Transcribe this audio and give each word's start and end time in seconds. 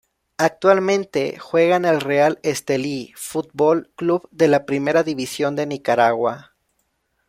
Actualmente 0.39 1.37
juega 1.37 1.75
en 1.75 1.85
el 1.85 2.01
Real 2.01 2.39
Estelí 2.41 3.13
Fútbol 3.15 3.91
Club 3.95 4.27
de 4.31 4.47
la 4.47 4.65
Primera 4.65 5.03
División 5.03 5.55
de 5.55 5.67
Nicaragua. 5.67 6.55